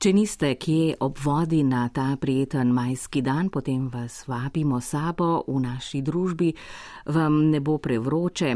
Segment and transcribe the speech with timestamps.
[0.00, 5.58] Če niste kje ob vodi na ta prijeten majski dan, potem vas vabimo sabo v
[5.60, 6.48] naši družbi,
[7.12, 8.54] vam ne bo prevroče,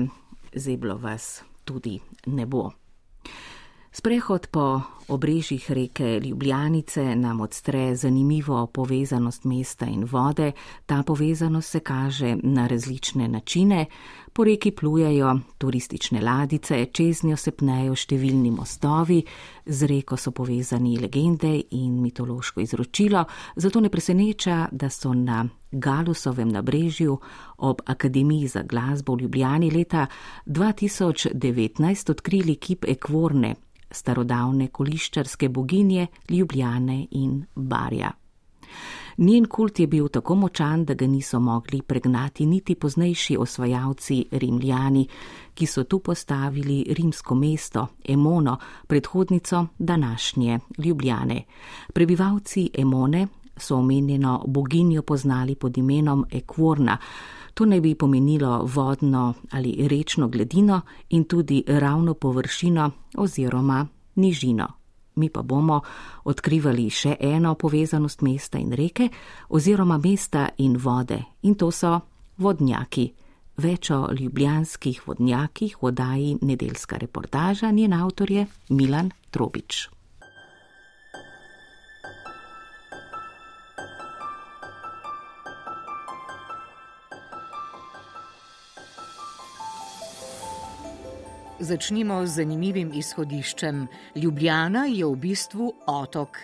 [0.56, 1.98] zeblo vas tudi
[2.32, 2.64] ne bo.
[3.96, 10.52] Sprehod po obrežjih reke Ljubljanice nam odstre zanimivo povezanost mesta in vode.
[10.86, 13.86] Ta povezanost se kaže na različne načine.
[14.32, 19.20] Po reki plujejo turistične ladice, čez njo se pnejo številni mostovi,
[19.66, 23.24] z reko so povezani legende in mitološko izročilo,
[23.56, 27.18] zato ne preseneča, da so na Galusovem nabrežju
[27.58, 30.06] ob Akademiji za glasbo v Ljubljani leta
[30.46, 33.54] 2019 odkrili kip Ekvorne,
[33.94, 38.10] starodavne koliščarske boginje Ljubljane in Barja.
[39.18, 45.06] Njen kult je bil tako močan, da ga niso mogli pregnati niti poznejši osvajalci Rimljani,
[45.54, 51.42] ki so tu postavili rimsko mesto Emono, predhodnico današnje Ljubljane.
[51.92, 56.98] Prebivalci Emone so omenjeno boginjo poznali pod imenom Ekvorna.
[57.54, 64.68] To naj bi pomenilo vodno ali rečno gladino in tudi ravno površino oziroma nižino.
[65.14, 65.80] Mi pa bomo
[66.24, 69.08] odkrivali še eno povezanost mesta in reke
[69.48, 72.00] oziroma mesta in vode in to so
[72.38, 73.12] vodnjaki.
[73.56, 79.88] Več o ljubljanskih vodnjakih v oddaji Nedeljska reportaža njen avtor je Milan Trobič.
[91.64, 93.86] Začnimo z zanimivim izhodiščem.
[94.20, 96.36] Ljubljana je v bistvu otok.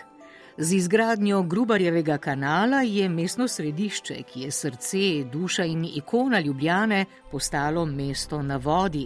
[0.57, 5.01] Z izgradnjo Grubarjevega kanala je mestno središče, ki je srce,
[5.33, 9.03] duša in ikona Ljubljane, postalo mesto na vodi.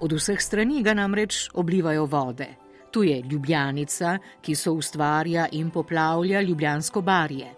[0.00, 2.48] Od vseh strani ga namreč oblivajo vode.
[2.90, 7.50] Tu je Ljubljanica, ki so ustvarja in poplavlja Ljubljansko barje.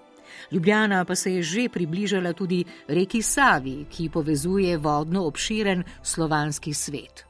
[0.53, 7.24] Ljubljana pa se je že približala tudi reki Savi, ki povezuje vodno obširen slovanski svet.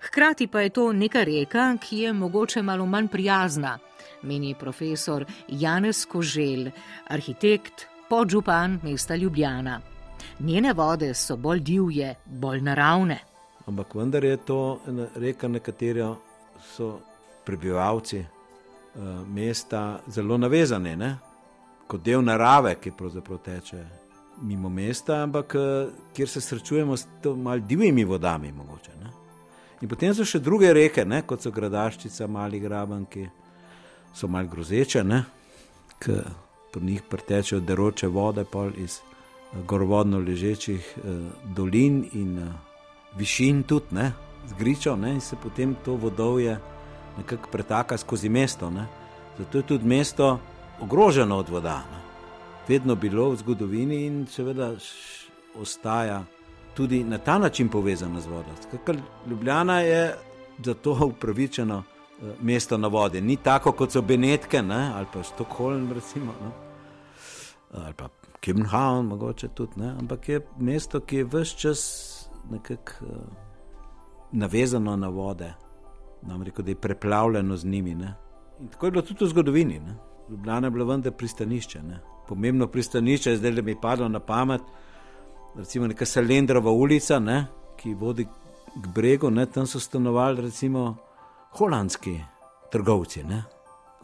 [0.00, 3.78] Hkrati pa je to neka reka, ki je mogoče malo manj prijazna,
[4.22, 6.70] meni profesor Janez Kožel,
[7.08, 9.80] arhitekt, podžupan mesta Ljubljana.
[10.40, 13.18] Njene vode so bolj divje, bolj naravne.
[13.66, 14.80] Ampak vendar je to
[15.16, 16.16] reka, na katero
[16.76, 16.98] so
[17.44, 21.16] prebivalci uh, mesta zelo navezani, ne?
[21.86, 23.84] kot del narave, ki pravzaprav teče
[24.42, 27.06] mimo mesta, ampak uh, kjer se srečujemo s
[27.36, 28.52] malo divjimi vodami.
[28.52, 28.92] Mogoče,
[29.80, 33.24] In potem so še druge reke, ne, kot so Gradaščica, Mali Graben, ki
[34.12, 35.04] so mal grozeče,
[36.00, 36.16] ki
[36.72, 38.44] po njih pretečejo deroče vode
[38.76, 42.52] iz eh, gorovodno ležečih eh, dolin in eh,
[43.16, 44.12] višin tudi, ne,
[44.46, 46.58] z gričo, ne, in se potem to vodovje
[47.18, 48.70] nekako pretaka skozi mesto.
[48.70, 48.86] Ne.
[49.38, 50.38] Zato je tudi mesto
[50.80, 51.82] ogroženo od voda.
[51.90, 52.00] Ne.
[52.68, 54.74] Vedno bilo v zgodovini in seveda
[55.60, 56.22] ostaja
[56.80, 58.48] tudi na ta način povezana z vodo.
[58.62, 58.94] Skakaj,
[59.26, 60.14] Ljubljana je
[60.64, 63.20] zato upravičeno eh, mesto na vodi.
[63.20, 64.92] Ni tako kot so Benetke ne?
[64.94, 66.50] ali pa Stokholm, recimo, ne?
[67.72, 68.08] ali pa
[68.40, 69.88] Kemnhavn, mogoče tudi, ne?
[69.98, 71.82] ampak je mesto, ki je vse čas
[72.50, 73.16] nekako uh,
[74.32, 75.52] navezano na vode,
[76.22, 77.94] namreč da je preplavljeno z njimi.
[77.94, 78.14] Ne?
[78.60, 79.80] In tako je bilo tudi v zgodovini.
[79.80, 79.96] Ne?
[80.30, 81.82] Ljubljana je bila vendar pristanišče.
[81.82, 82.00] Ne?
[82.28, 84.62] Pomembno pristanišče zdaj, da mi je padlo na pamet
[85.56, 87.46] recimo neka Salendrova ulica, ne,
[87.76, 88.24] ki vodi
[88.82, 90.96] k bregu, ne, tam so stanovali recimo
[91.58, 92.20] holandski
[92.72, 93.42] trgovci, ne,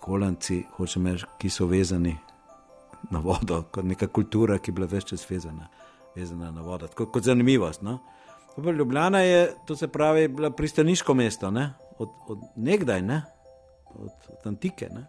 [0.02, 2.16] holandci, hočem reči, ki so vezani
[3.10, 5.68] na vodo, kot neka kultura, ki je bila več čas vezana,
[6.16, 7.82] vezana na vodo, tako kot zanimivost.
[7.82, 7.98] No.
[8.56, 13.22] Ljubljana je, to se pravi, bila pristaniško mesto, ne, od, od nekdaj, ne,
[13.94, 14.88] od, od antike.
[14.90, 15.06] Ne.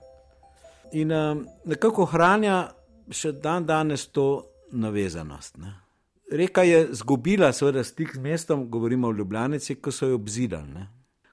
[0.93, 2.67] In um, nekako ohranja
[3.11, 5.57] še dan danes to navezanost.
[5.57, 5.86] Ne.
[6.31, 10.88] Reka je izgubila seveda stik z mestom, govorimo o Ljubljanici, ko so jo obzidali, ne?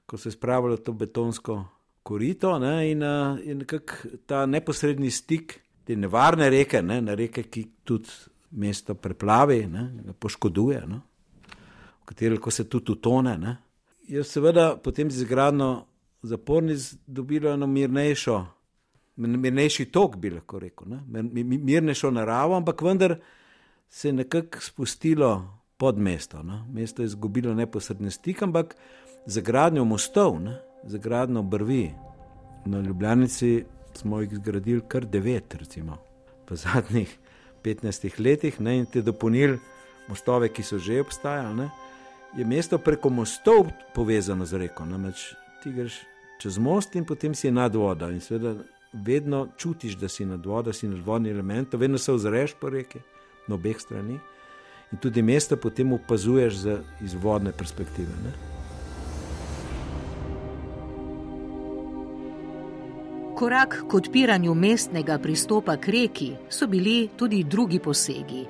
[0.05, 1.65] ko so spravili to betonsko
[2.03, 2.91] korito ne?
[2.91, 3.03] in,
[3.43, 3.65] in
[4.25, 7.01] ta neposredni stik te nevarne reke, ne?
[7.01, 8.09] na reke, ki tudi
[8.51, 10.13] mesto preplavi, ne?
[10.19, 11.01] poškoduje, ne?
[12.01, 13.37] v kateri se tudi utone.
[13.37, 13.57] Ne?
[14.07, 15.87] Je seveda potem z izgradno
[16.21, 18.45] zapornic dobilo eno mirnejšo,
[19.17, 21.23] mirnejši tok, bi lahko rekel, ne?
[21.43, 23.19] mirnejšo naravo, ampak vendar
[23.89, 26.43] se je nekako spustilo pod mesto.
[26.43, 26.65] No?
[26.71, 28.75] Mesto je izgubilo neposredni stik, ampak
[29.25, 30.57] za gradnjo mostov, ne?
[30.83, 31.91] za gradnjo brvi
[32.65, 35.97] na Ljubljanici smo jih zgradili kar devet, recimo
[36.49, 37.17] v zadnjih
[37.63, 38.77] 15 letih, ne?
[38.77, 39.59] in te dopolnili
[40.07, 41.55] mostove, ki so že obstajali.
[41.55, 41.69] Ne?
[42.37, 44.85] Je mesto preko mostov povezano z reko.
[44.85, 45.33] Namreč
[45.63, 45.99] ti greš
[46.39, 48.09] čez most in potem si nad vodo.
[48.09, 48.55] In seveda
[48.93, 52.99] vedno čutiš, da si nad vodo, si nad vodnim elementom, vedno se ozreš po reki,
[53.47, 54.19] na obeh stranih.
[54.91, 56.65] In tudi mesto potem opazuješ
[57.01, 58.13] iz vodne perspektive.
[58.23, 58.33] Ne?
[63.35, 68.45] Korak k odpiranju mestnega pristopa k reki so bili tudi drugi posegi.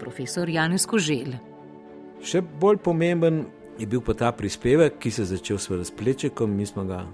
[0.00, 1.36] Profesor Janez Koželj.
[2.26, 3.44] Še bolj pomemben
[3.78, 7.04] je bil pa ta prispevek, ki se je začel s Plečekom, mi smo ga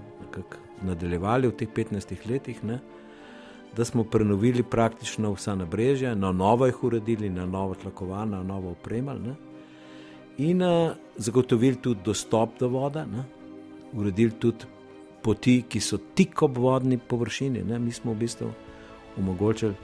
[0.81, 2.79] nadaljevali v teh 15 letih, ne?
[3.75, 8.71] Da smo prenovili praktično vsa nabrežja, na novo jih uredili, na novo tlakovali, na novo
[8.71, 9.33] opremali
[10.37, 13.23] in uh, zagotovili tudi dostop do vode, ne?
[13.93, 14.65] uredili tudi
[15.21, 17.63] poti, ki so tik ob vodni površini.
[17.63, 17.79] Ne?
[17.79, 18.49] Mi smo v bistvu
[19.17, 19.75] omogočili,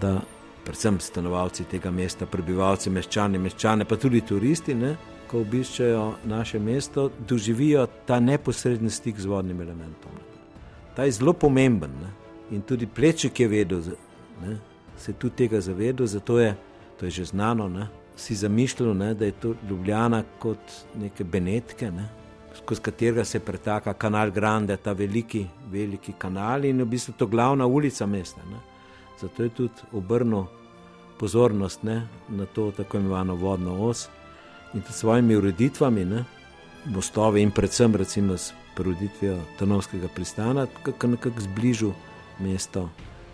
[0.00, 0.20] da
[0.64, 4.96] predvsem stanovalci tega mesta, prebivalci, meščani, meščane, pa tudi turisti, ne?
[5.26, 10.20] ko obiščajo naše mesto, doživijo ta neposredni stik z vodnim elementom.
[10.94, 12.12] Ta je zelo pomemben ne?
[12.50, 13.82] In tudi pleček je vedel,
[14.42, 14.58] ne?
[14.96, 16.56] se tudi tega zavedel, zato je
[16.96, 17.68] to je že znano.
[17.68, 17.88] Ne?
[18.16, 20.58] Si zamišljal, ne, da je to Ljubljana kot
[20.94, 22.08] neke Benetke, ne,
[22.56, 27.66] skozi katerega se pretaka kanal Grande, ta veliki, veliki kanal in v bistvu to glavna
[27.66, 28.40] ulica mesta.
[28.50, 28.60] Ne.
[29.20, 30.46] Zato je tudi obrnil
[31.18, 34.08] pozornost ne, na to tako imenovano vodno os
[34.74, 36.24] in s svojimi ureditvami, ne,
[36.84, 41.92] mostove in predvsem recimo s ureditvijo Tanovskega pristana, kako nekako zbližil
[42.38, 42.88] mesto.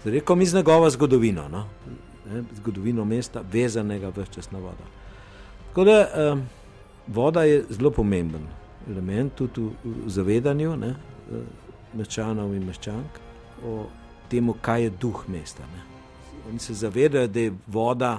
[0.04, 1.66] Rekel mi z njegovo zgodovino, no,
[2.32, 4.84] ne, zgodovino mesta, vezanega vse čas na vodo.
[5.68, 6.36] Tako da eh,
[7.06, 8.46] voda je zelo pomemben
[8.90, 9.74] element tudi v,
[10.06, 10.94] v zavedanju ne,
[11.94, 13.20] meščanov in meščank
[13.66, 13.86] o
[14.30, 15.66] tem, kaj je duh mesta.
[15.74, 15.84] Ne.
[16.50, 18.12] Oni se zavedajo, da je voda,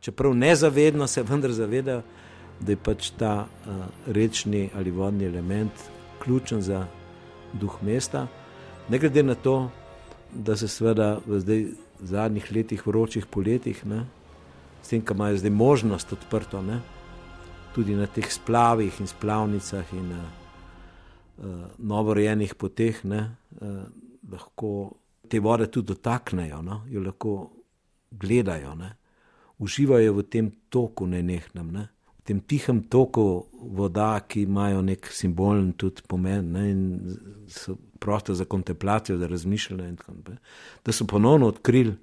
[0.00, 2.02] čeprav nezavedno se vendar zavedajo,
[2.60, 5.82] da je pač ta uh, rečni ali vodni element
[6.22, 6.86] ključen za
[7.52, 8.26] duh mesta.
[8.88, 9.70] Ne glede na to,
[10.32, 11.64] da se seveda v zdaj
[12.00, 14.04] zadnjih letih, vročih poletjih, ne,
[14.82, 16.80] s tem, da imajo zdaj možnost odprto, ne,
[17.74, 20.18] tudi na teh splavih in splavnicah in uh,
[21.38, 23.82] uh, novorejenih poteh, ne, uh,
[24.30, 24.70] lahko
[25.28, 27.34] te vode tudi dotaknejo, no, jo lahko
[28.10, 28.94] gledajo, ne,
[29.58, 31.70] uživajo v tem toku nenehnem.
[31.72, 31.88] Ne
[32.26, 33.46] tem tihem toku
[33.78, 36.80] voda, ki imajo nek simbolen tudi pomen ne, in
[37.48, 39.96] so prostor za kontemplacijo, za razmišljanje.
[40.84, 41.94] Da so ponovno odkrili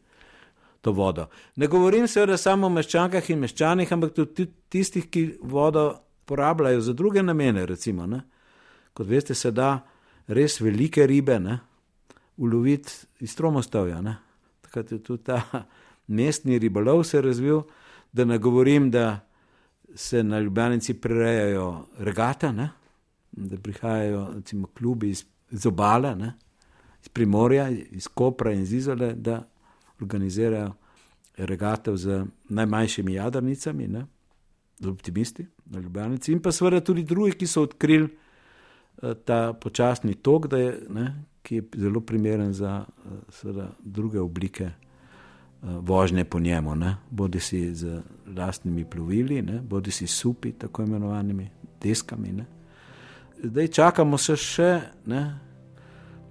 [0.82, 1.28] to vodo.
[1.56, 5.94] Ne govorim seveda samo o meščankah in meščanih, ampak tudi tistih, ki vodo
[6.26, 7.66] porabljajo za druge namene.
[7.66, 8.08] Recimo,
[8.94, 9.80] Kot veste, se da
[10.28, 11.58] res velike ribe ne,
[12.38, 14.02] uloviti iz Tromostavja.
[14.62, 15.42] Takrat je tudi ta
[16.08, 17.64] mestni ribolov se razvil,
[18.12, 19.20] da ne govorim, da
[19.96, 22.70] se na Ljubljanici prirejajo regate, ne?
[23.32, 26.34] da prihajajo recimo, klubi iz, iz obale, ne?
[27.02, 29.44] iz Primorja, iz Kopra in iz Izole, da
[30.02, 30.74] organizirajo
[31.38, 34.06] regate z najmanjšimi jadrnicami, ne?
[34.80, 36.32] z optimisti na Ljubljanici.
[36.32, 41.14] In pa seveda tudi drugi, ki so odkrili uh, ta počasni tok, je, ne?
[41.44, 42.86] ki je zelo primeren za
[43.46, 44.72] uh, druge oblike.
[45.64, 46.96] Eh, vožnje po njemu, ne?
[47.12, 48.02] bodi si z
[48.36, 49.62] lastnimi plovili, ne?
[49.62, 51.50] bodi si supi, tako imenovanimi
[51.82, 52.32] deskami.
[52.32, 52.46] Ne?
[53.44, 55.40] Zdaj čakamo se še ne?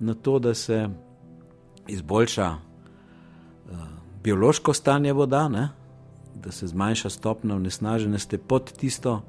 [0.00, 0.88] na to, da se
[1.88, 3.79] izboljša uh,
[4.23, 5.69] biološko stanje voda, ne?
[6.35, 9.23] da se zmanjša stopnja onesnaženosti pod tisto uh,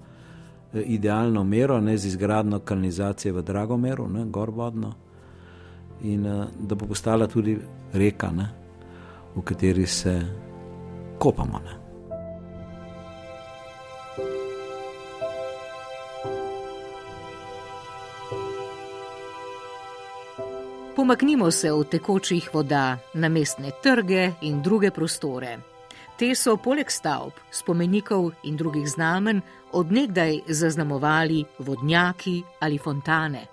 [0.86, 4.26] idealno mero, ne z izgradno kanalizacije v Dragomeru, ne?
[4.26, 4.94] gorvodno,
[6.02, 7.60] in uh, da bo postala tudi
[7.94, 8.32] reka.
[8.32, 8.50] Ne?
[9.36, 10.22] v kateri se
[11.20, 11.60] kopamo.
[11.60, 11.83] Ne?
[20.96, 25.58] Pomaknimo se od tekočih voda na mestne trge in druge prostore.
[26.20, 33.46] Te so poleg stavb, spomenikov in drugih znamen odnegdaj zaznamovali vodnjaki ali fontane.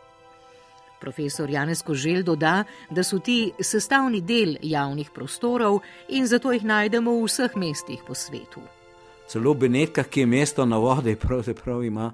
[1.01, 7.17] Profesor Janez Koželj doda, da so ti sestavni del javnih prostorov in zato jih najdemo
[7.17, 8.61] v vseh mestih po svetu.
[9.29, 12.13] Celo Benetka, ki je mesto na vodi, pravzaprav ima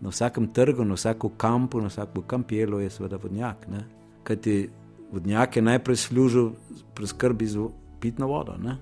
[0.00, 3.68] na vsakem trgu, na vsakem kampu, na vsakem kampijelu, je seveda vodnjak.
[3.68, 3.99] Ne?
[4.24, 4.56] Kaj ti
[5.12, 6.52] vodnjak je najprej služil
[6.94, 7.68] pri skrbi z
[8.00, 8.76] pitno vodo, ne?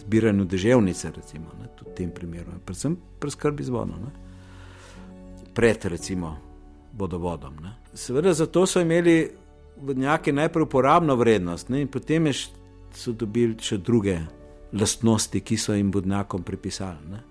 [0.00, 1.68] zbiranju deževnice, recimo, ne?
[1.76, 3.96] tudi v tem primeru, predvsem pri skrbi z vodo.
[3.96, 4.10] Ne?
[5.54, 6.36] Pred, recimo,
[6.92, 7.54] vodovodom.
[7.62, 7.76] Ne.
[7.94, 9.30] Seveda, zato so imeli
[9.80, 12.28] vodnjaki najprej uporabno vrednost, ne, in potem
[12.96, 14.18] so dobili še druge
[14.72, 17.10] lastnosti, ki so jim vodnjakom pripisali.
[17.12, 17.22] Ne.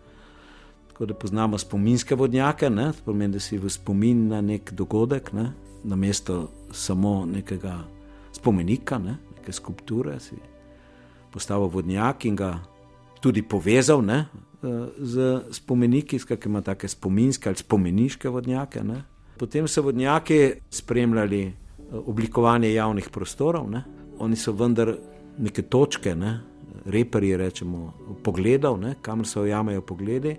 [0.95, 5.49] Tako da poznamo spominske vodnjake, ne, pomeni, da si v spomin na nek dogodek, ne,
[5.83, 7.73] na mesto samo nekega
[8.31, 10.37] spomenika, ne, neke skulpture, si
[11.33, 12.53] postavil vodnjak in ga
[13.19, 14.21] tudi povezal ne,
[14.97, 18.83] z spomeniki, ki ima take spominske ali spomeniške vodnjake.
[18.83, 19.01] Ne.
[19.37, 21.41] Potem so vodnjaki spremljali
[22.05, 23.83] oblikovanje javnih prostorov, ne.
[24.19, 24.95] oni so vendar
[25.37, 26.39] neke točke, ne,
[26.85, 27.91] reperji, rečemo,
[28.23, 30.37] pogledov, ne, kamor se ujamajo pogledi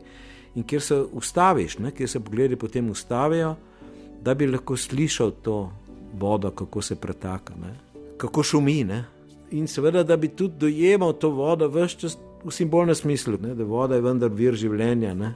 [0.56, 3.54] in kjer se ustaviš, ne, kjer se pogledi potem ustavijo,
[4.22, 5.72] da bi lahko slišal to
[6.18, 7.75] vodo, kako se pretaka, ne,
[8.16, 8.84] kako šumi.
[8.84, 9.04] Ne.
[9.50, 13.54] In seveda, da bi tudi dojemal to vodo v vse čas v simbolnem smislu, ne,
[13.54, 15.14] da voda je vendar vir življenja.
[15.14, 15.34] Ne.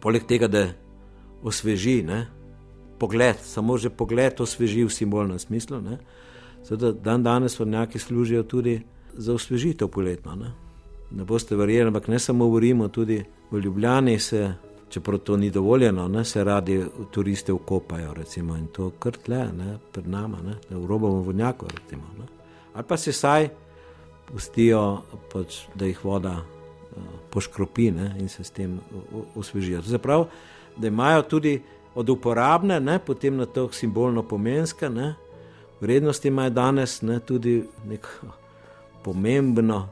[0.00, 0.68] Poleg tega, da
[1.42, 2.26] osveži, ne,
[2.98, 5.80] pogled, samo že pogled osveži v simbolnem smislu.
[5.82, 5.98] Ne.
[6.64, 8.80] Seveda, dan danes vodnjaki služijo tudi
[9.12, 10.34] za osvežitev poletno.
[10.34, 10.52] Ne,
[11.10, 14.52] ne boste verjeli, ampak ne samo v Rimu, tudi v Ljubljani se,
[14.88, 19.78] čeprav to ni dovoljeno, ne, se radi turiste ukopajo recimo, in to kar tle, ne,
[19.92, 21.66] pred nama, ne, v robovem vodnjaku.
[21.66, 22.02] Recimo,
[22.74, 23.48] Ali pa se saj
[24.32, 28.78] pustijo, pač, da jih voda uh, poškropi ne, in se s tem
[29.34, 29.82] osvežijo.
[29.82, 30.28] Zaprav,
[30.76, 31.62] da imajo tudi
[31.94, 34.88] od uporabne, ne, potem na to simbolno pomenske.
[34.90, 35.14] Ne,
[35.80, 38.32] vrednosti imajo danes ne, tudi neko
[39.02, 39.88] pomembno,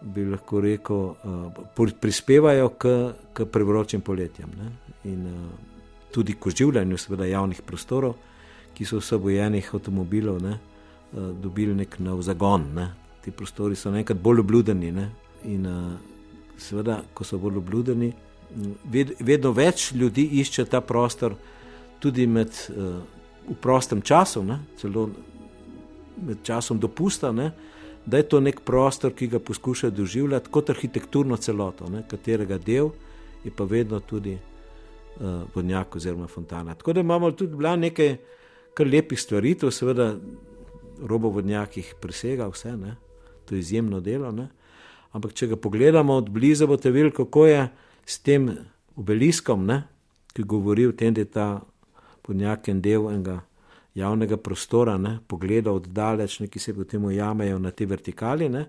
[0.00, 2.94] bi lahko rekel, uh, prispevajo k,
[3.32, 4.70] k prevročim poletjem ne,
[5.10, 5.50] in uh,
[6.14, 8.14] tudi k oživljanju seveda javnih prostorov,
[8.74, 12.68] ki so vse bojenih avtomobilov ne, uh, dobili nek nov zagon.
[12.74, 12.88] Ne.
[13.24, 15.08] Ti prostori so enkrat bolj obludeni ne,
[15.44, 15.92] in uh,
[16.58, 18.12] seveda, ko so bolj obludeni.
[18.88, 21.34] Ved, vedno več ljudi išče ta prostor,
[22.00, 23.00] tudi med, uh,
[23.48, 25.08] v prostem času, ne, celo
[26.22, 27.50] med časom dopusta, ne,
[28.08, 32.88] da je to nek prostor, ki ga poskušajo doživljati kot arhitekturno celoto, ne, katerega del
[33.44, 36.74] je pa vedno tudi uh, vodnjak oziroma fontana.
[36.74, 38.16] Tako da imamo tudi nekaj
[38.74, 40.14] kar lepih stvari, to seveda
[41.04, 42.96] robo vodnjakih presega vse, ne,
[43.44, 44.32] to je izjemno delo.
[44.32, 44.48] Ne.
[45.12, 47.68] Ampak če ga pogledamo od blizu, boste videli, kako je
[48.06, 48.48] s tem
[48.96, 49.82] obeliskom, ne,
[50.32, 51.48] ki govori o tem, da je ta
[52.28, 53.42] vodnjak en del enega
[53.98, 58.48] javnega prostora, ne, pogleda od daleč, ki se potem ujamejo na te vertikali.
[58.48, 58.66] Ne,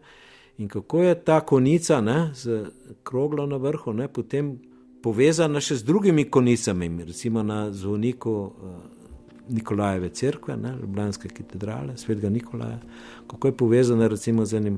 [0.58, 2.66] in kako je ta konica ne, z
[3.04, 4.58] kroglo na vrhu, ne, potem
[5.04, 8.80] povezana še z drugimi konicami, recimo na zvoniku uh,
[9.50, 12.80] Nikolajeve cerkve, ne, Ljubljanske katedrale, svetega Nikolaja,
[13.32, 14.78] kako je povezana recimo z enim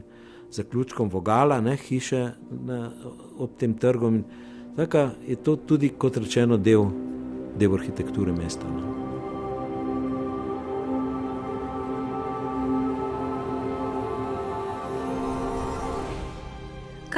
[0.52, 2.24] zaključkom vogala, ne, hiše
[2.68, 2.92] na,
[3.40, 4.14] ob tem trgu.
[4.76, 6.88] Tako je to tudi, kot rečeno, del,
[7.60, 8.68] del arhitekture mesta.
[8.68, 9.01] Ne.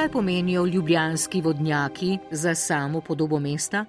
[0.03, 3.85] Kaj pomenijo ljubljanski vodnjaki za samo podobo mesta?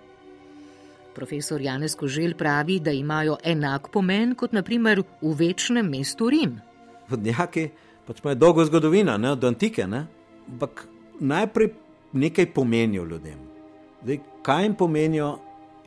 [1.15, 6.61] Profesor Janez Koželj pravi, da imajo enak pomen kot naprimer v večnem mestu Rim.
[7.09, 7.69] Vodnjaki
[8.07, 9.89] pač imajo dolgo zgodovino, ne, od antike,
[10.49, 10.87] ampak
[11.21, 11.73] najprej
[12.13, 13.39] nekaj pomenijo ljudem.
[14.03, 15.39] Zdaj, kaj jim pomenijo,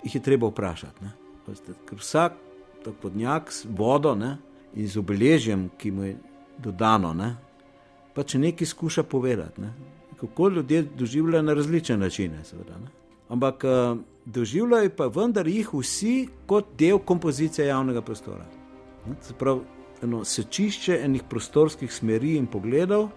[0.04, 1.06] jih je treba vprašati.
[1.06, 1.12] Ne.
[1.86, 2.34] Ker vsak
[3.04, 4.38] vodnjak z vodo ne,
[4.76, 6.18] in z obeležjem, ki mu je
[6.58, 7.36] dodano, ne,
[8.14, 9.62] pač nekaj skuša povedati.
[9.62, 12.44] Ne kako ljudje doživljajo na različne načine.
[12.44, 12.78] Seveda,
[13.30, 18.46] Ampak uh, doživljajo pa vendar jih vsi kot del kompozicije javnega prostora.
[19.40, 19.62] Prav,
[20.04, 23.10] eno sečišče enih prostorskih smeri in pogledov,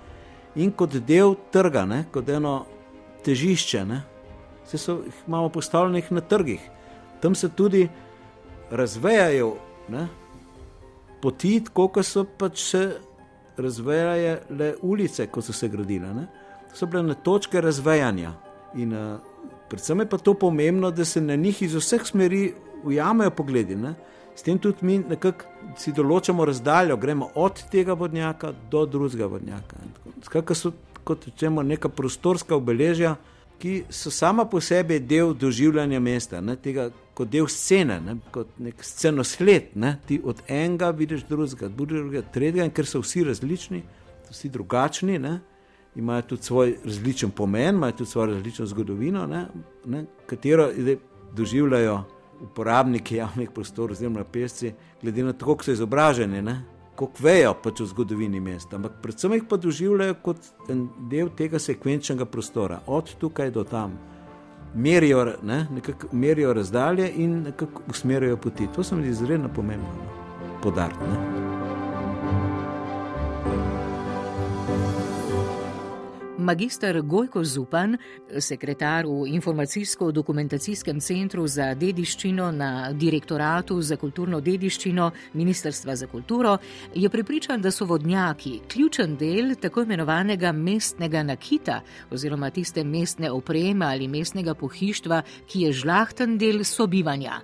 [0.55, 2.05] in kot del trga, ne?
[2.13, 2.65] kot eno
[3.25, 3.85] težišče.
[4.65, 6.61] Vse so jih imamo postavljenih na trgih.
[7.21, 7.89] Tam se tudi
[8.71, 9.55] razvejajo
[9.89, 10.09] ne?
[11.23, 12.85] poti, kot so pač se
[13.57, 16.15] razvejale ulice, ko so se gradile.
[16.15, 16.27] Ne?
[16.75, 18.33] So bile na točke razvejanja.
[18.75, 19.19] In uh,
[19.69, 22.53] predvsem je pa to pomembno, da se na njih iz vseh smeri
[22.85, 23.77] ujamejo pogledi.
[23.77, 23.95] Ne?
[24.35, 25.45] S tem tudi mi nekako
[25.77, 29.83] si določamo razdaljo, gremo od tega vodnjaka do drugega vodnjaka.
[30.25, 30.73] Skratka, so
[31.05, 33.17] kot rečemo neka prostorska obeležja,
[33.61, 36.57] ki so sama po sebi del doživljanja mesta, ne?
[36.57, 38.17] tega kot del scene, ne?
[38.33, 39.75] kot nek scenosled.
[39.75, 39.99] Ne?
[40.09, 43.83] Ti od enega vidiš drugega, drugega, tretjega, in ker so vsi različni,
[44.31, 45.19] vsi drugačni.
[45.21, 45.37] Ne?
[45.97, 49.47] Imajo tudi svoj različen pomen, imajo tudi svojo različno zgodovino, ne,
[49.85, 50.69] ne, katero
[51.33, 52.03] doživljajo
[52.41, 56.43] uporabniki javnih prostorov, oziroma pesci, glede na to, kako so izobraženi,
[56.95, 58.77] kako vejo pač o zgodovini mesta.
[58.77, 63.99] Ampak predvsem jih pa doživljajo kot en del tega sekvenčnega prostora, od tukaj do tam.
[64.75, 65.67] Merijo, ne,
[66.13, 67.53] merijo razdalje in
[67.89, 68.69] usmerjajo poti.
[68.77, 69.89] To se mi zdi izredno pomembno
[70.65, 71.50] no,
[76.51, 77.93] Magister Gojko Zupan,
[78.39, 85.05] sekretar v Informacijsko-dokumentacijskem centru za dediščino na Direktoratu za kulturno dediščino
[85.39, 86.57] Ministrstva za kulturo,
[86.95, 91.77] je pripričan, da so vodnjaki ključen del tako imenovanega mestnega nakita
[92.11, 97.39] oziroma tiste mestne opreme ali mestnega pohištva, ki je žlahten del sobivanja.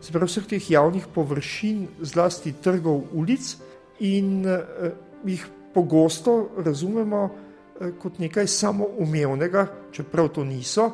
[0.00, 3.58] Se pravi, vseh teh javnih površin, zlasti trgov, ulic,
[4.00, 4.88] in uh,
[5.26, 7.26] jih pogosto razumemo
[7.78, 10.90] kot nekaj samoumevnega, čeprav to niso.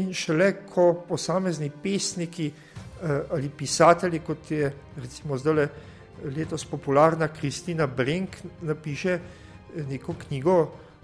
[0.00, 5.66] In šele ko posamezni pesniki uh, ali pisatelji, kot je recimo zdaj
[6.36, 9.18] letos popularna Kristina Brenk, napiše
[9.88, 10.56] neko knjigo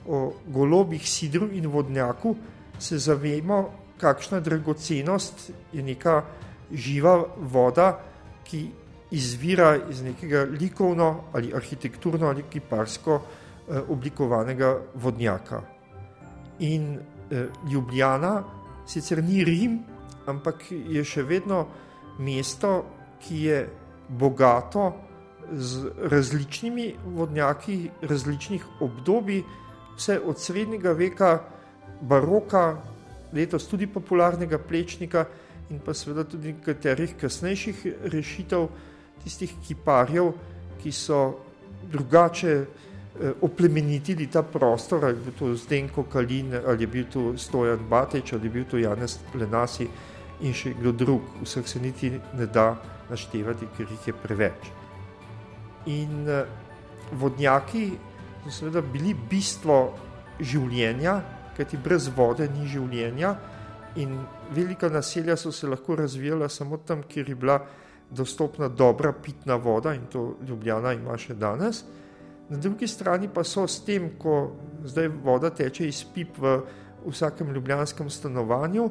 [0.07, 2.37] o golobih, sidru in vodnjaku,
[2.79, 6.23] se zavemo, kakšna dragocenost je neka
[6.73, 7.99] živa voda,
[8.45, 8.69] ki
[9.11, 13.38] izvira iz nekega likovno ali arhitekturno ali kiparsko eh,
[13.89, 15.63] oblikovanega vodnjaka.
[16.59, 16.99] In
[17.31, 18.45] eh, Ljubljana
[18.87, 19.79] sicer ni Rim,
[20.27, 21.67] ampak je še vedno
[22.19, 22.85] mesto,
[23.21, 23.59] ki je
[24.09, 24.93] bogato
[25.53, 29.43] z različnimi vodnjaki, različnih obdobij,
[29.97, 31.33] vse od srednjega veka,
[32.01, 32.79] baroka,
[33.33, 35.27] letos tudi popularnega plečnika
[35.71, 38.69] in pa seveda tudi nekaterih kasnejših rešitev,
[39.25, 40.33] tistih kiparjev,
[40.81, 41.19] ki so
[41.91, 42.88] drugače eh,
[43.41, 48.33] oplemenitili ta prostor, ali je bil to Zdenko Kalin, ali je bil to Stojan Bateč,
[48.33, 49.89] ali je bil to Janez Lenasi
[50.41, 51.23] in še kdo drug.
[51.43, 52.71] Vseh se niti ne da
[53.11, 54.71] naštevati, ker jih je preveč.
[55.87, 56.45] In eh,
[57.13, 57.91] vodnjaki
[58.45, 59.81] so seveda bili bistvo
[60.41, 61.19] življenja,
[61.57, 63.35] kajti brez vode ni življenja
[63.99, 64.15] in
[64.55, 67.59] velika naselja so se lahko razvijala samo tam, kjer je bila
[68.11, 71.83] dostopna dobra pitna voda in to Ljubljana ima še danes.
[72.49, 76.61] Na drugi strani pa so s tem, ko zdaj voda teče iz pip v
[77.09, 78.89] vsakem ljubljanskem stanovanju,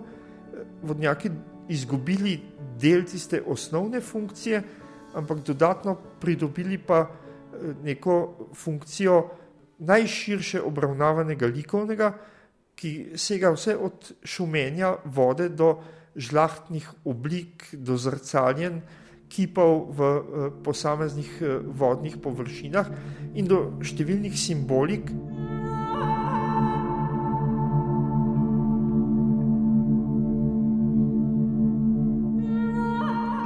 [0.84, 1.32] vodnjaki
[1.70, 2.40] izgubili
[2.80, 4.62] del tiste osnovne funkcije,
[5.18, 9.30] ampak dodatno pridobili pa eh, neko funkcijo
[9.80, 12.14] najširše obravnavanega likovnega,
[12.78, 15.80] ki sega vse od šumenja vode do
[16.16, 18.82] žlahtnih oblik, do zrcaljen,
[19.30, 20.22] kipov v eh,
[20.64, 22.88] posameznih eh, vodnih površinah
[23.36, 25.12] in do številnih simbolik.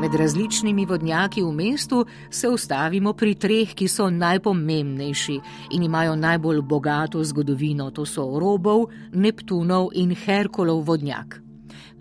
[0.01, 5.35] Med različnimi vodnjaki v mestu se ustavimo pri treh, ki so najpomembnejši
[5.77, 7.91] in imajo najbolj bogato zgodovino.
[7.93, 11.37] To so Robov, Neptunov in Herkulov vodnjak.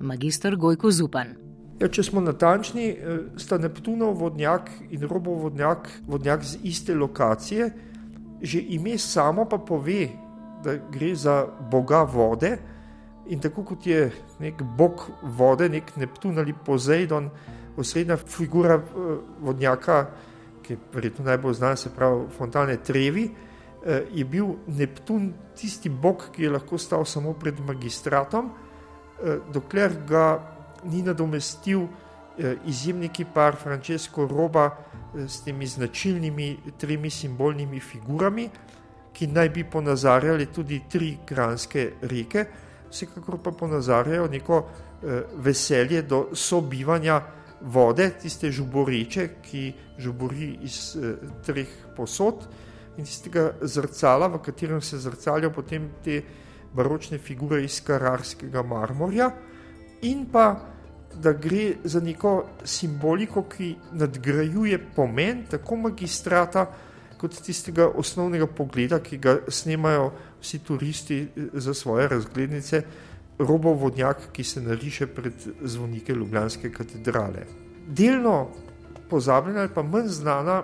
[0.00, 1.49] Magistr Gojko Zupan.
[1.80, 7.70] Ja, če smo natančni, eh, sta Neptunov vodnjak in Robov vodnjak, vodnjak z iste lokacije,
[8.42, 10.08] že ime samo pa pove,
[10.64, 12.58] da gre za boga vode.
[13.32, 17.30] In tako kot je nek bog vode, nek Neptun ali Poseidon,
[17.76, 20.10] osrednja figura eh, vodnjaka,
[20.62, 23.30] ki je verjetno najbolj znan, se pravi Fontane Trevi,
[23.86, 28.52] eh, je bil Neptun tisti bog, ki je lahko stal samo pred magistratom,
[29.52, 31.82] dokler ga ni nadomestil
[32.38, 38.48] eh, izjemni kipar Francesco Roba eh, s temi značilnimi tremi simbolnimi figurami,
[39.12, 42.46] ki naj bi ponazarjali tudi tri kranske reke,
[42.90, 44.62] vsekakor pa ponazarjajo neko
[45.02, 47.20] eh, veselje do sobivanja
[47.60, 50.96] vode, tiste žuboreče, ki žubori iz
[51.44, 52.46] treh posod
[52.96, 56.22] in tistega zrcala, v katerem se zrcalijo potem te
[56.72, 59.28] baročne figure iz kararskega marmorja
[60.02, 60.70] in pa
[61.14, 66.66] da gre za neko simboliko, ki nadgrajuje pomen tako magistrata,
[67.20, 70.10] kot tistega osnovnega pogleda, ki ga snemajo
[70.40, 72.82] vsi turisti eh, za svoje razglednice,
[73.38, 75.32] robov vodnjak, ki se nariše pred
[75.62, 77.44] zvonike Ljubljanske katedrale.
[77.86, 78.48] Delno
[79.10, 80.62] pozabljena ali pa manj znana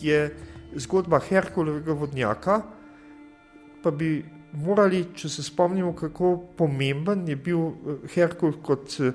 [0.00, 0.36] je
[0.76, 2.60] zgodba Herkulovega vodnjaka,
[3.82, 9.12] pa bi morali, če se spomnimo, kako pomemben je bil eh, Herkul kot eh,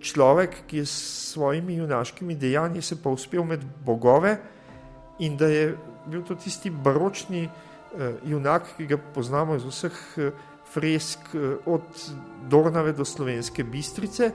[0.00, 0.96] človek, ki je s
[1.32, 4.36] svojimi junaškimi dejanji se pa uspel med bogove
[5.18, 10.30] in da je bil to tisti baročni eh, junak, ki ga poznamo iz vseh eh,
[10.66, 11.30] fresk
[11.70, 11.86] od
[12.50, 14.32] Dornave do slovenske bistrice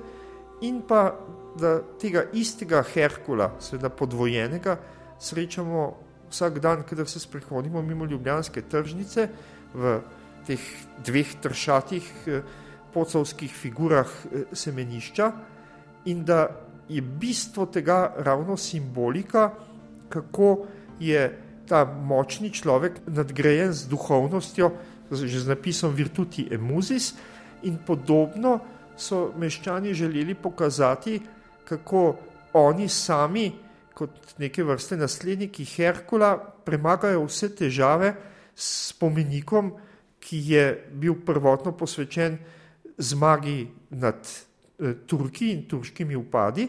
[0.61, 1.11] in pa
[1.59, 4.77] da tega istega Herkula, seveda podvojenega,
[5.19, 5.89] srečamo
[6.31, 9.27] vsak dan, kadar se sprehodimo mimo ljubljanske tržnice
[9.73, 9.99] v
[10.47, 10.61] teh
[11.05, 12.05] dveh tršatih
[12.93, 15.31] pocovskih figurah eh, semenišča
[16.05, 16.49] in da
[16.89, 19.51] je bistvo tega ravno simbolika,
[20.09, 20.65] kako
[20.99, 21.21] je
[21.67, 24.71] ta močni človek nadgrajen z duhovnostjo,
[25.11, 27.13] že z napisom Virtuti Emusis,
[27.63, 28.59] in podobno
[28.97, 31.21] so meščani želeli pokazati,
[31.63, 32.15] kako
[32.53, 33.51] oni sami,
[33.93, 36.33] kot neke vrste nasledniki Herkula,
[36.65, 38.13] premagajo vse težave
[38.55, 39.71] spomenikom,
[40.19, 42.37] ki je bil prvotno posvečen
[42.97, 46.67] zmagi nad eh, Turki in turškimi upadi,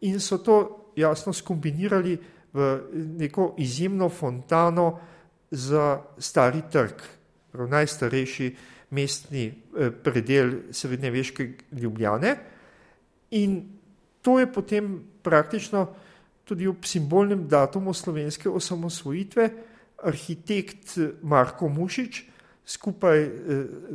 [0.00, 0.58] in so to
[0.96, 2.18] jasno skombinirali
[2.52, 2.80] v
[3.18, 4.98] neko izjemno fontano
[5.50, 7.02] za stari trg,
[7.52, 8.56] najstarejši
[8.90, 12.36] mestni eh, predel srednjeveške Ljubljane.
[13.30, 13.62] In
[14.22, 15.86] to je potem praktično
[16.44, 19.50] tudi ob simbolnem datumu slovenske osamosvojitve
[20.04, 22.22] arhitekt Marko Mušič
[22.68, 23.30] skupaj eh,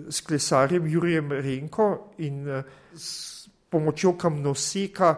[0.10, 2.64] s klesarjem Jurijem Renko in eh,
[2.96, 5.16] s pomočjo kamnoseka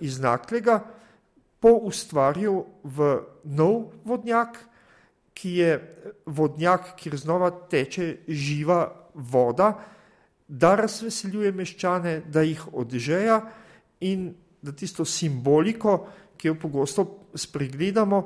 [0.00, 0.80] iz Naklega
[1.60, 4.56] poustvaril v nov vodnjak,
[5.36, 5.70] ki je
[6.26, 9.74] vodnjak, kjer znova teče živa voda,
[10.48, 13.40] da razveseljuje meščane, da jih odžeja
[14.06, 14.30] in
[14.62, 15.98] da tisto simboliko,
[16.36, 18.22] ki jo pogosto spregledamo,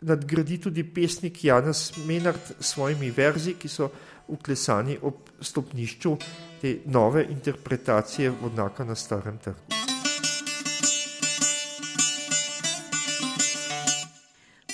[0.00, 3.90] nadgradi tudi pesnik Janez Menard s svojimi verzi, ki so
[4.28, 6.16] uklesani ob stopnišču
[6.60, 9.80] te nove interpretacije vodnaka na starem trgu.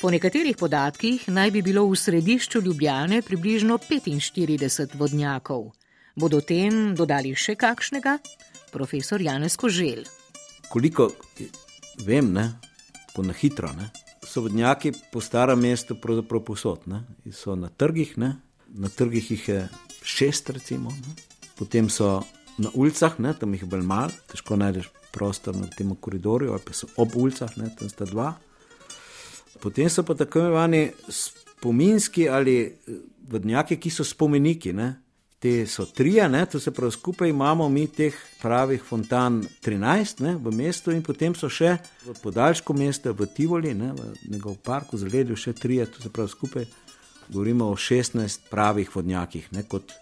[0.01, 5.73] Po nekaterih podatkih naj bi bilo v središču Ljubljane približno 45 vodnjakov.
[6.15, 8.19] Bodo tem dodali še kakšnega?
[8.73, 10.05] Profesor Janez Kožel.
[10.69, 11.09] Koliko
[12.05, 12.51] vem, ne,
[13.15, 13.89] po na hitro, ne,
[14.27, 16.87] so vodnjaki po starem mestu pravzaprav posod.
[16.87, 18.37] Ne, so na trgih, ne,
[18.69, 19.69] na trgih jih je
[20.03, 21.15] šest, recimo, ne,
[21.59, 22.23] potem so
[22.59, 26.65] na ulicah, ne, tam jih je bolj malo, težko najdeš prostor na tem koridorju, ali
[26.65, 28.35] pa so ob ulicah, ne, tam sta dva.
[29.63, 34.73] Potem so pa tako imenovani spominski ali eh, vodnjaki, ki so spomeniki.
[34.77, 34.95] Ne?
[35.39, 36.17] Te so tri,
[36.51, 41.35] to se pravi, skupaj imamo mi teh pravih fontan 13 ne, v mestu, in potem
[41.37, 46.03] so še v podaljšku mesta, v Tivoli, ne, v njegovem parku, zgledu še tri, to
[46.03, 46.65] se pravi, skupaj
[47.29, 49.93] govorimo o 16 pravih vodnjakih, ne, kot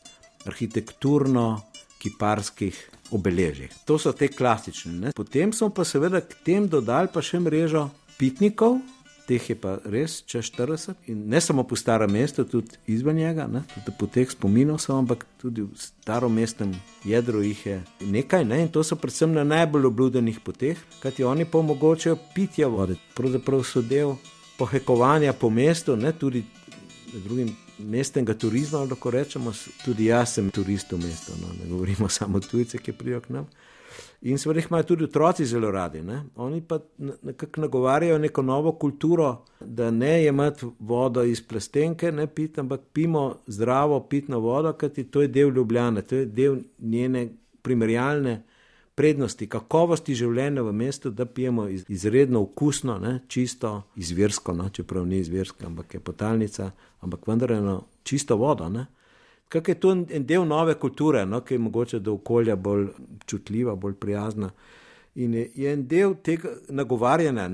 [0.46, 3.70] arhitekturno-kiparskih obeležjih.
[3.84, 4.92] To so te klasične.
[4.92, 5.12] Ne.
[5.16, 8.78] Potem smo pa seveda k tem dodali pa še mrežo pitnikov,
[9.26, 13.46] teh je pa res čez 40 in ne samo po starem mestu, tudi izven njega,
[13.46, 13.62] ne?
[13.74, 18.62] tudi po teh spominov so, ampak tudi v starem mestnem jedru jih je nekaj ne?
[18.62, 22.96] in to so predvsem na najbolj obludenih poteh, kajti oni pa omogočajo pitje vode.
[23.14, 24.16] Pravzaprav so del
[24.58, 26.12] pohekovanja po mestu, ne?
[26.12, 26.44] tudi
[27.24, 27.56] drugim.
[27.78, 29.50] Mestnega turizma, lahko rečemo,
[29.82, 33.48] tudi jaz sem turist v mestu, no, ne govorimo samo tujce, ki prijo k nam.
[34.22, 36.02] In seveda jih imajo tudi otroci zelo radi.
[36.02, 36.22] Ne?
[36.36, 36.78] Oni pa
[37.22, 43.36] nekako nagovarjajo neko novo kulturo, da ne jemati vodo iz plastenke, ne piti, ampak pimo
[43.46, 47.28] zdravo pitno vodo, kajti to je del ljubljene, to je del njene
[47.62, 48.42] primerjalne
[48.94, 53.18] prednosti, kakovosti življenja v mestu, da pijemo iz, izredno okusno, ne?
[53.28, 54.68] čisto izvirsko, no?
[54.70, 58.68] čeprav ni izvirska, ampak je potalnica, ampak vendar eno čisto vodo.
[58.68, 58.86] Ne?
[59.48, 62.88] Kaj je to en del nove kulture, no, ki je mogoče do okolja bolj
[63.26, 64.50] čutljiva, bolj prijazna.
[65.14, 67.48] In je, je en del tega nagovarjanja,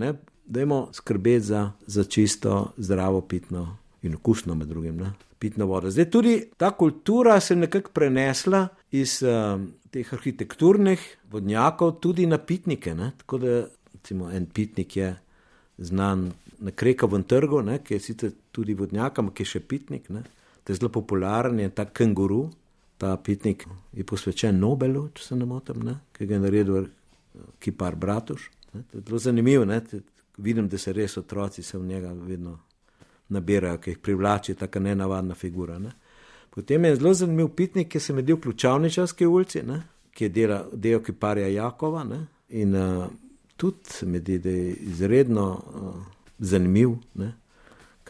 [0.44, 5.90] da imamo skrbeti za, za čisto, zdravo, pitno in okusno, med drugim, ne, pitno vodo.
[5.90, 12.38] Zdaj tudi ta kultura se je nekako prenesla iz uh, teh arhitekturnih vodnjakov tudi na
[12.38, 12.94] pitnike.
[12.94, 15.16] Ne, tako da recimo, en pitnik je
[15.78, 20.08] znan na Krekovem trgu, ne, ki je sicer tudi vodnjak, ampak je še pitnik.
[20.10, 20.22] Ne,
[20.68, 22.50] je zelo popularen, je ta kenguru,
[22.98, 25.94] ta pitnik je posvečen Nobelu, če se ne motim, ne?
[26.12, 26.88] ki ga je naredil
[27.58, 28.50] Kipar Bratuš.
[28.72, 28.82] Ne?
[28.90, 29.80] To je zelo zanimivo, ne?
[30.36, 32.58] vidim, da se res otroci se v njega vedno
[33.28, 35.78] nabirajo, ki jih privlači taka nenavadna figura.
[35.78, 35.92] Ne?
[36.50, 39.82] Potem je zelo zanimiv pitnik, ki se med v Ključavničarski ulici, ne?
[40.10, 42.24] ki je dela, del Kiparja Jakova ne?
[42.48, 43.06] in uh,
[43.56, 45.94] tudi med je izredno uh,
[46.38, 46.96] zanimiv.
[47.14, 47.32] Ne?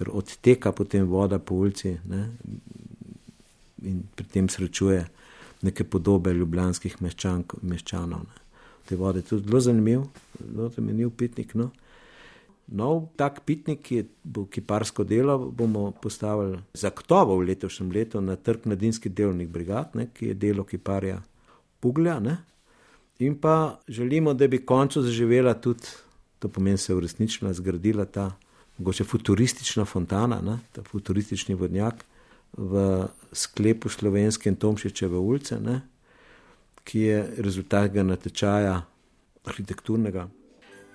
[0.00, 2.22] Ker odteka potem voda po ulici ne,
[3.84, 5.02] in pri tem srečuje
[5.60, 8.24] neke podobe ljubljanskih meščan, meščanov.
[8.24, 8.40] Ne.
[8.88, 10.08] Te vode je tudi zelo zanimiv,
[10.40, 11.52] zelo zanimiv pitnik.
[11.52, 11.68] No.
[12.72, 18.40] Nov tak pitnik, ki je bo kiparsko delo, bomo postavili zagotovo v letošnjem letu na
[18.40, 21.20] trg mladinskih delovnih brigad, ne, ki je delo kiparja
[21.80, 22.20] Puglja.
[22.24, 22.38] Ne.
[23.20, 25.92] In pa želimo, da bi končno zaživela tudi,
[26.38, 28.30] to pomeni, se uresničila, zgradila ta
[28.80, 32.04] mogoče futuristična fontana, ne, ta futuristični vodnjak
[32.56, 35.80] v sklepu slovenske in Tomšičeve ulice, ne,
[36.84, 38.80] ki je rezultat natečaja
[39.44, 40.28] arhitekturnega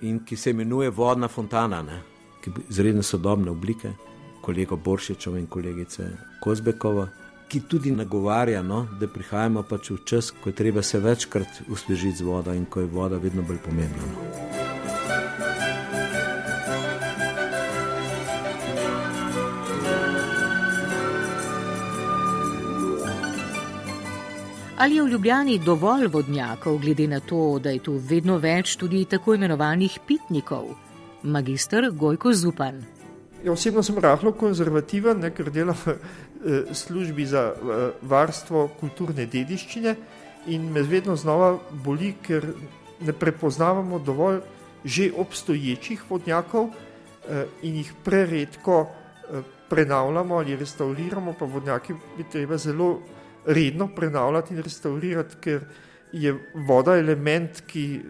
[0.01, 2.01] in ki se imenuje Vodna fontana, ne,
[2.41, 3.93] ki je izredno sodobne oblike,
[4.41, 6.09] kolega Boršičov in kolegice
[6.41, 7.07] Kozbekova,
[7.47, 12.17] ki tudi nagovarja, no, da prihajamo pač v čas, ko je treba se večkrat usvežiti
[12.17, 14.13] z vodo in ko je voda vedno bolj pomembna.
[14.13, 14.64] No.
[24.77, 29.05] Ali je v Ljubljani dovolj vodnjakov, glede na to, da je tu vedno več tudi
[29.05, 30.65] tako imenovanih pitnikov?
[31.23, 32.81] Magistr Gojko Zupan.
[33.43, 39.29] Ja, osebno sem rahlo konzervativen, ne, ker delam v eh, službi za eh, varstvo kulturne
[39.31, 39.95] dediščine
[40.51, 42.51] in me vedno znova boli, ker
[42.99, 44.43] ne prepoznavamo dovolj
[44.83, 48.85] že obstoječih vodnjakov eh, in jih preredko
[49.69, 52.99] prenavljamo ali restauriramo, pa vodnjaki bi treba zelo
[53.45, 55.65] redno prenavljati in restaurirati, ker
[56.11, 56.33] je
[56.67, 58.01] voda element, ki je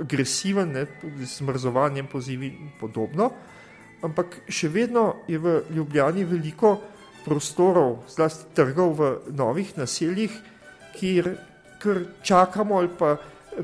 [0.00, 3.30] agresiven, ne, tudi z mrzovanjem, pozivi in podobno.
[4.04, 6.76] Ampak še vedno je v Ljubljani veliko
[7.24, 10.32] prostorov, zlasti trgov v novih naseljih,
[10.98, 11.34] kjer
[11.78, 13.16] kar čakamo ali pa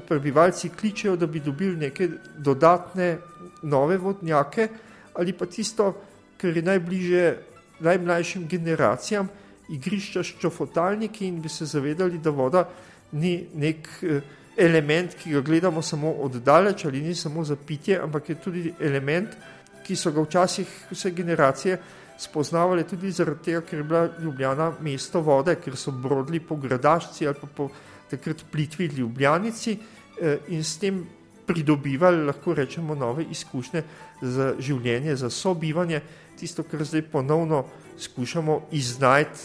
[0.08, 3.18] prebivalci kličejo, da bi dobili neke dodatne
[3.62, 4.68] nove vodnjake
[5.14, 5.92] ali pa tisto,
[6.36, 7.36] kar je najbliže
[7.80, 9.28] najmlajšim generacijam,
[9.68, 12.68] igrišča s čofotalniki in bi se zavedali, da voda
[13.12, 14.20] ni nek eh,
[14.56, 19.36] element, ki ga gledamo samo oddaleč ali ni samo za pitje, ampak je tudi element,
[19.84, 21.78] ki so ga včasih vse generacije
[22.18, 27.26] spoznavali tudi zaradi tega, ker je bila Ljubljana mesto vode, ker so brodili po gradašci
[27.26, 27.68] ali pa po
[28.10, 29.78] takrat plitvi Ljubljanici
[30.20, 31.04] eh, in s tem
[31.46, 33.82] pridobivali, lahko rečemo, nove izkušnje
[34.22, 36.00] za življenje, za sobivanje,
[36.38, 37.64] tisto, kar zdaj ponovno
[37.98, 39.38] skušamo iznajti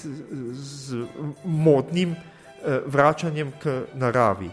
[0.53, 1.05] z
[1.43, 4.49] modnim eh, vračanjem k naravi.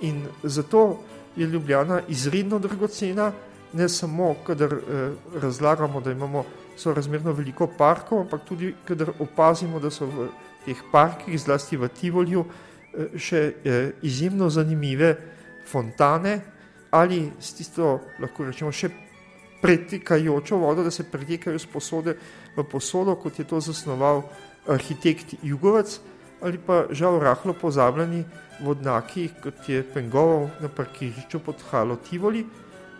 [0.00, 1.00] In zato
[1.36, 3.32] je Ljubljana izredno dragocena,
[3.72, 5.10] ne samo, kadar eh,
[5.40, 6.44] razlagamo, da imamo
[6.76, 10.28] sorazmerno veliko parkov, ampak tudi, kadar opazimo, da so v
[10.64, 13.52] teh parkih, zlasti v Tivolju, eh, še
[14.02, 15.16] izjemno zanimive
[15.66, 16.40] fontane
[16.90, 18.88] ali s tisto, lahko rečemo, še
[19.62, 22.16] pretekajočo vodo, da se pretekajo z posode
[22.56, 24.22] v posodo, kot je to zasnoval
[24.68, 26.00] arhitekt Jugovec,
[26.40, 28.24] ali pa žal rahlo pozabljeni
[28.60, 32.44] vodnaki, kot je Pengovov na parkirišču pod Halo Tivoli,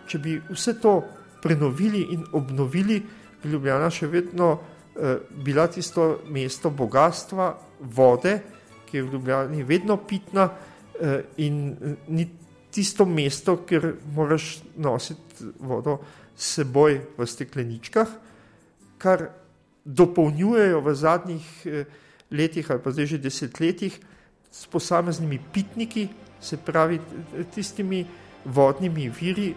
[0.07, 1.01] če bi vse to
[1.41, 3.01] prenovili in obnovili,
[3.43, 8.39] bi Ljubljana še vedno eh, bila tisto mesto bogatstva, vode,
[8.87, 12.27] ki je v Ljubljani vedno pitna eh, in eh, ni
[12.71, 15.99] tisto mesto, kjer moraš nositi vodo
[16.37, 18.07] seboj v stekleničkah,
[19.01, 19.29] kar
[19.85, 21.85] dopolnjujejo v zadnjih eh,
[22.31, 23.99] letih ali pa zdaj že desetletjih
[24.51, 26.09] s posameznimi pitniki,
[26.41, 26.99] se pravi
[27.53, 28.05] tistimi
[28.45, 29.55] vodnimi viri,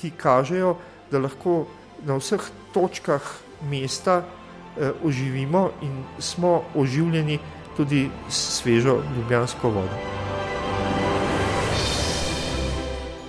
[0.00, 0.76] ki kažejo,
[1.10, 1.66] da lahko
[2.06, 2.40] na vseh
[2.72, 3.22] točkah
[3.68, 7.38] mesta eh, oživimo in smo oživljeni
[7.76, 10.41] tudi s svežo ljubljansko vodo.